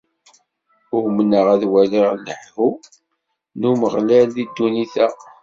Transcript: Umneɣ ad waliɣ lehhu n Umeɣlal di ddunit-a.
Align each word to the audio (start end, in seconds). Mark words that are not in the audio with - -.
Umneɣ 0.97 1.45
ad 1.53 1.63
waliɣ 1.71 2.09
lehhu 2.25 2.69
n 3.59 3.61
Umeɣlal 3.71 4.27
di 4.35 4.45
ddunit-a. 4.49 5.07